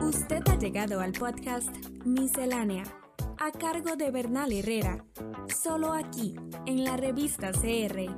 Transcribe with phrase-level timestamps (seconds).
[0.00, 1.68] Usted ha llegado al podcast
[2.04, 2.82] Miscelánea,
[3.38, 5.04] a cargo de Bernal Herrera,
[5.62, 6.34] solo aquí,
[6.66, 8.10] en la revista CR.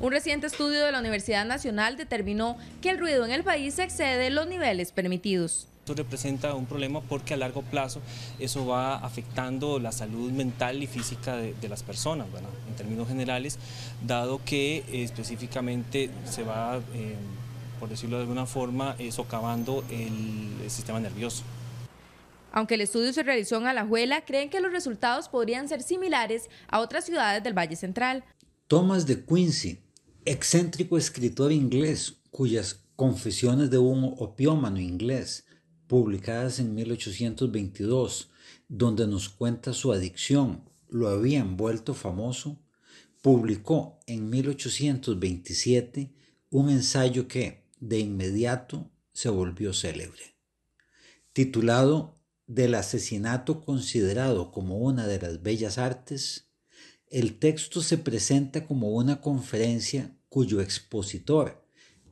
[0.00, 4.28] Un reciente estudio de la Universidad Nacional determinó que el ruido en el país excede
[4.28, 5.68] los niveles permitidos.
[5.86, 8.00] Esto representa un problema porque a largo plazo
[8.40, 12.26] eso va afectando la salud mental y física de, las personas,
[12.68, 13.56] en términos generales,
[14.04, 17.14] dado que eh, específicamente se va, eh,
[17.78, 21.44] por decirlo de alguna forma, eh, socavando el, el sistema nervioso.
[22.50, 26.80] Aunque el estudio se realizó en Alajuela, creen que los resultados podrían ser similares a
[26.80, 28.24] otras ciudades del Valle Central.
[28.66, 29.78] Thomas de Quincy,
[30.24, 35.45] excéntrico escritor inglés cuyas Confesiones de un opiómano inglés
[35.86, 38.30] publicadas en 1822,
[38.68, 42.58] donde nos cuenta su adicción, lo habían vuelto famoso,
[43.22, 46.12] publicó en 1827
[46.50, 50.36] un ensayo que, de inmediato, se volvió célebre.
[51.32, 52.14] Titulado
[52.46, 56.48] Del asesinato considerado como una de las bellas artes,
[57.08, 61.65] el texto se presenta como una conferencia cuyo expositor,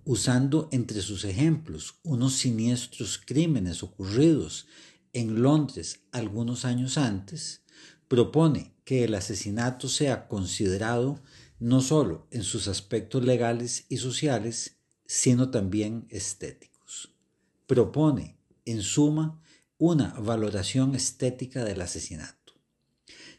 [0.05, 4.67] usando entre sus ejemplos unos siniestros crímenes ocurridos
[5.13, 7.63] en Londres algunos años antes,
[8.09, 11.21] propone que el asesinato sea considerado
[11.59, 17.15] no solo en sus aspectos legales y sociales, sino también estéticos.
[17.67, 19.41] Propone, en suma,
[19.79, 22.55] una valoración estética del asesinato.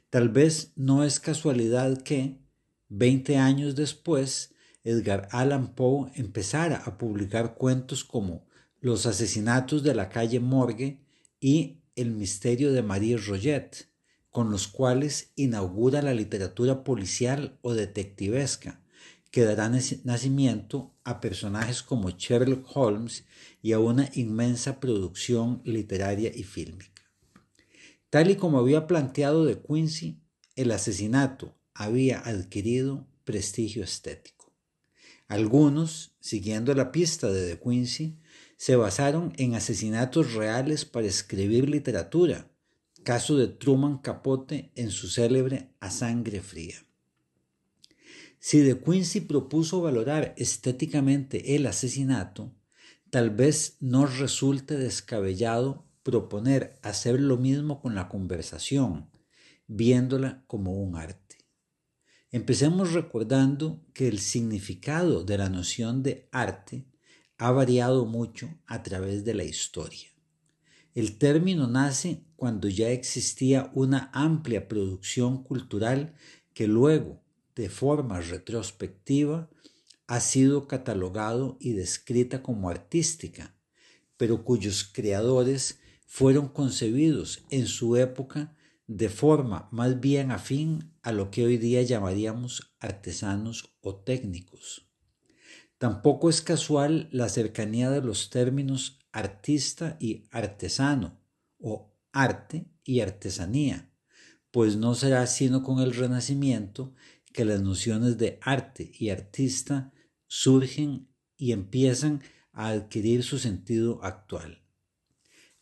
[0.10, 2.40] Tal vez no es casualidad que,
[2.90, 4.55] 20 años después,
[4.86, 8.46] Edgar Allan Poe empezara a publicar cuentos como
[8.80, 11.00] Los asesinatos de la calle Morgue
[11.40, 13.90] y El misterio de Marie Roget,
[14.30, 18.80] con los cuales inaugura la literatura policial o detectivesca,
[19.32, 19.70] que dará
[20.04, 23.26] nacimiento a personajes como Sherlock Holmes
[23.64, 27.02] y a una inmensa producción literaria y fílmica.
[28.12, 30.22] Tal y como había planteado de Quincy,
[30.56, 34.45] el asesinato había adquirido prestigio estético.
[35.28, 38.20] Algunos, siguiendo la pista de De Quincy,
[38.58, 42.52] se basaron en asesinatos reales para escribir literatura,
[43.04, 46.76] caso de Truman Capote en su célebre A Sangre Fría.
[48.40, 52.54] Si De Quincy propuso valorar estéticamente el asesinato,
[53.10, 59.10] tal vez no resulte descabellado proponer hacer lo mismo con la conversación,
[59.66, 61.25] viéndola como un arte.
[62.36, 66.86] Empecemos recordando que el significado de la noción de arte
[67.38, 70.10] ha variado mucho a través de la historia.
[70.94, 76.14] El término nace cuando ya existía una amplia producción cultural
[76.54, 77.24] que luego,
[77.56, 79.50] de forma retrospectiva,
[80.06, 83.56] ha sido catalogado y descrita como artística,
[84.18, 88.54] pero cuyos creadores fueron concebidos en su época
[88.88, 94.88] de forma más bien afín a lo que hoy día llamaríamos artesanos o técnicos.
[95.78, 101.20] Tampoco es casual la cercanía de los términos artista y artesano
[101.60, 103.92] o arte y artesanía,
[104.52, 106.94] pues no será sino con el Renacimiento
[107.34, 109.92] que las nociones de arte y artista
[110.28, 112.22] surgen y empiezan
[112.54, 114.64] a adquirir su sentido actual.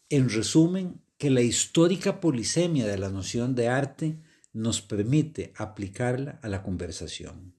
[0.09, 4.19] En resumen, que la histórica polisemia de la noción de arte
[4.51, 7.55] nos permite aplicarla a la conversación.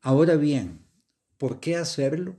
[0.00, 0.84] Ahora bien,
[1.36, 2.34] ¿por qué hacerlo?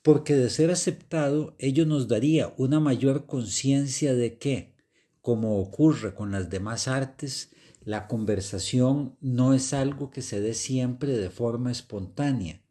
[0.00, 4.74] Porque de ser aceptado ello nos daría una mayor conciencia de que,
[5.20, 7.50] como ocurre con las demás artes,
[7.84, 12.62] la conversación no es algo que se dé siempre de forma espontánea,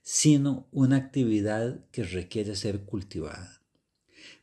[0.00, 3.60] sino una actividad que requiere ser cultivada.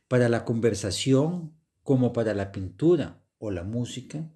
[0.06, 1.52] Para la conversación,
[1.84, 4.28] como para la pintura o la música,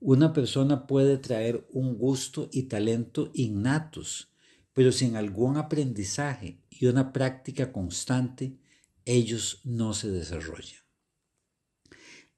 [0.00, 4.32] una persona puede traer un gusto y talento innatos,
[4.72, 8.58] pero sin algún aprendizaje y una práctica constante,
[9.04, 10.80] ellos no se desarrollan.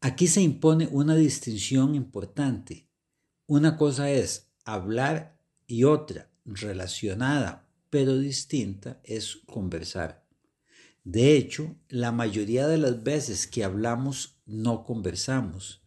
[0.00, 2.90] Aquí se impone una distinción importante.
[3.46, 10.25] Una cosa es hablar y otra, relacionada pero distinta, es conversar.
[11.06, 15.81] De hecho, la mayoría de las veces que hablamos no conversamos.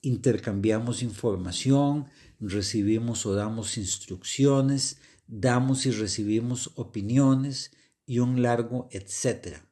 [0.00, 2.06] Intercambiamos información,
[2.40, 4.96] recibimos o damos instrucciones,
[5.26, 7.72] damos y recibimos opiniones
[8.06, 9.68] y un largo etcétera.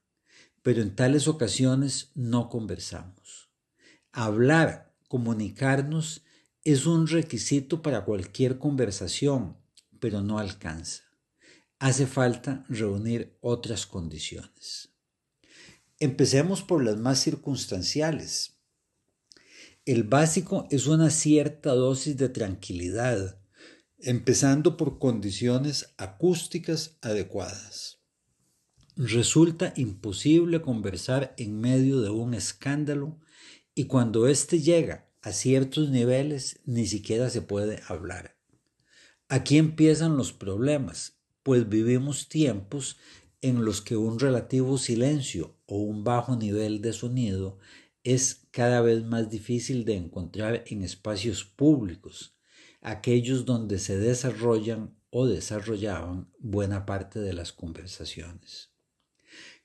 [0.60, 3.48] Pero en tales ocasiones no conversamos.
[4.12, 6.22] Hablar, comunicarnos,
[6.64, 9.56] es un requisito para cualquier conversación,
[10.00, 11.11] pero no alcanza.
[11.82, 14.90] Hace falta reunir otras condiciones.
[15.98, 18.60] Empecemos por las más circunstanciales.
[19.84, 23.40] El básico es una cierta dosis de tranquilidad,
[23.98, 27.98] empezando por condiciones acústicas adecuadas.
[28.94, 33.18] Resulta imposible conversar en medio de un escándalo
[33.74, 38.36] y cuando éste llega a ciertos niveles ni siquiera se puede hablar.
[39.28, 42.98] Aquí empiezan los problemas, pues vivimos tiempos
[43.40, 47.58] en los que un relativo silencio o un bajo nivel de sonido
[48.04, 52.36] es cada vez más difícil de encontrar en espacios públicos,
[52.80, 58.70] aquellos donde se desarrollan o desarrollaban buena parte de las conversaciones.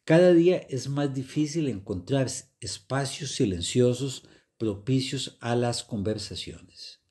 [0.03, 2.27] Cada día es más difícil encontrar
[2.59, 4.23] espacios silenciosos
[4.57, 7.01] propicios a las conversaciones.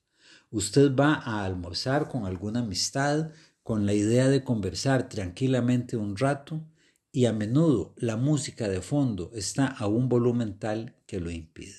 [0.51, 3.33] Usted va a almorzar con alguna amistad
[3.67, 6.65] con la idea de conversar tranquilamente un rato
[7.11, 11.75] y a menudo la música de fondo está a un volumen tal que lo impide.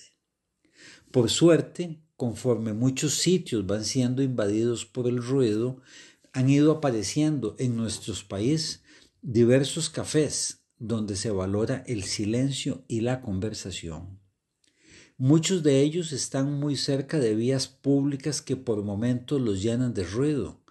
[1.12, 5.80] Por suerte, conforme muchos sitios van siendo invadidos por el ruido,
[6.34, 8.84] han ido apareciendo en nuestros países
[9.22, 14.20] diversos cafés donde se valora el silencio y la conversación.
[15.18, 20.04] Muchos de ellos están muy cerca de vías públicas que por momentos los llenan de
[20.04, 20.67] ruido,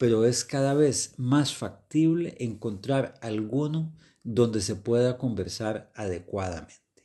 [0.00, 7.04] pero es cada vez más factible encontrar alguno donde se pueda conversar adecuadamente.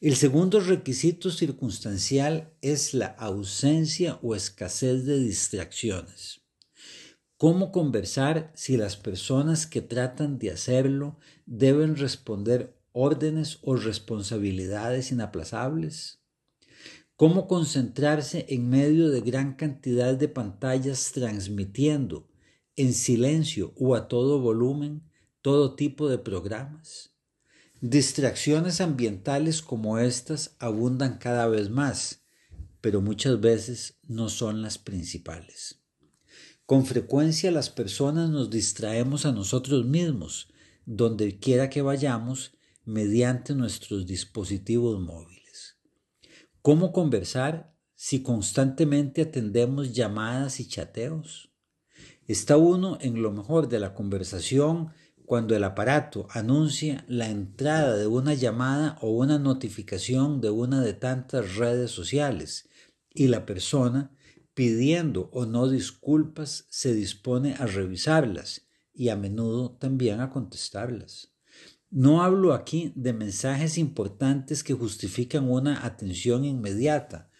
[0.00, 6.40] El segundo requisito circunstancial es la ausencia o escasez de distracciones.
[7.36, 16.17] ¿Cómo conversar si las personas que tratan de hacerlo deben responder órdenes o responsabilidades inaplazables?
[17.18, 22.28] ¿Cómo concentrarse en medio de gran cantidad de pantallas transmitiendo
[22.76, 25.02] en silencio o a todo volumen
[25.42, 27.10] todo tipo de programas?
[27.80, 32.22] Distracciones ambientales como estas abundan cada vez más,
[32.80, 35.80] pero muchas veces no son las principales.
[36.66, 40.52] Con frecuencia las personas nos distraemos a nosotros mismos,
[40.86, 42.52] donde quiera que vayamos,
[42.84, 45.47] mediante nuestros dispositivos móviles.
[46.62, 51.52] ¿Cómo conversar si constantemente atendemos llamadas y chateos?
[52.26, 54.92] Está uno en lo mejor de la conversación
[55.24, 60.94] cuando el aparato anuncia la entrada de una llamada o una notificación de una de
[60.94, 62.68] tantas redes sociales
[63.14, 64.10] y la persona
[64.54, 71.37] pidiendo o no disculpas se dispone a revisarlas y a menudo también a contestarlas.
[71.90, 77.30] No hablo aquí de mensajes importantes que justifican una atención inmediata,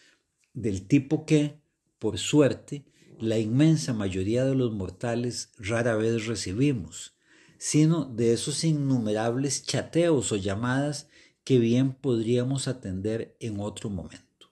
[0.55, 1.61] del tipo que,
[1.99, 2.87] por suerte,
[3.19, 7.15] la inmensa mayoría de los mortales rara vez recibimos,
[7.59, 11.09] sino de esos innumerables chateos o llamadas
[11.45, 14.51] que bien podríamos atender en otro momento.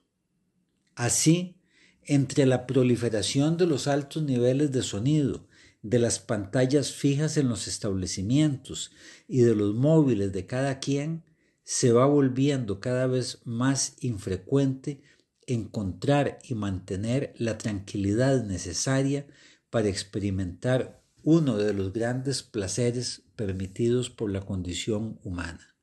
[0.95, 1.57] Así,
[2.03, 5.47] entre la proliferación de los altos niveles de sonido,
[5.89, 8.91] de las pantallas fijas en los establecimientos
[9.29, 11.23] y de los móviles de cada quien,
[11.63, 15.01] se va volviendo cada vez más infrecuente
[15.47, 19.29] encontrar y mantener la tranquilidad necesaria
[19.71, 25.77] para experimentar uno de los grandes placeres permitidos por la condición humana,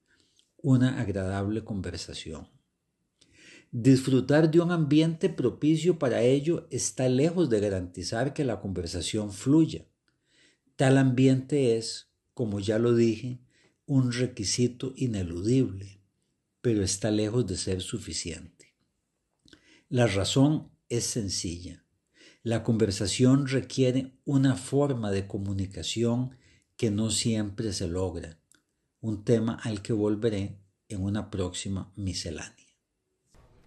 [0.57, 2.50] una agradable conversación.
[3.72, 9.86] Disfrutar de un ambiente propicio para ello está lejos de garantizar que la conversación fluya.
[10.75, 13.39] Tal ambiente es, como ya lo dije,
[13.85, 16.01] un requisito ineludible,
[16.61, 18.73] pero está lejos de ser suficiente.
[19.89, 21.85] La razón es sencilla.
[22.41, 26.37] La conversación requiere una forma de comunicación
[26.75, 28.39] que no siempre se logra,
[28.99, 30.57] un tema al que volveré
[30.89, 32.67] en una próxima miscelánea.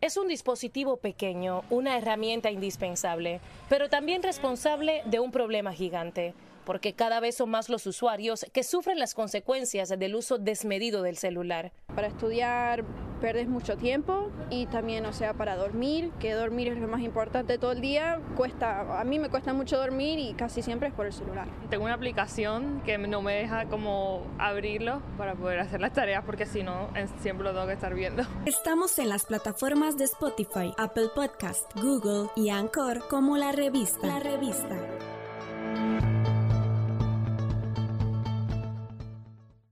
[0.00, 6.34] Es un dispositivo pequeño, una herramienta indispensable, pero también responsable de un problema gigante,
[6.66, 11.16] porque cada vez son más los usuarios que sufren las consecuencias del uso desmedido del
[11.16, 11.72] celular.
[11.94, 12.84] Para estudiar
[13.20, 17.56] perdes mucho tiempo y también, o sea, para dormir, que dormir es lo más importante
[17.56, 21.06] todo el día, cuesta, a mí me cuesta mucho dormir y casi siempre es por
[21.06, 21.48] el celular.
[21.70, 26.44] Tengo una aplicación que no me deja como abrirlo para poder hacer las tareas porque
[26.44, 28.24] si no, siempre lo tengo que estar viendo.
[28.44, 34.06] Estamos en las plataformas de Spotify, Apple Podcast, Google y Anchor como la revista.
[34.06, 34.76] La revista.